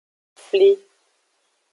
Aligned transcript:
Fli. 0.45 0.71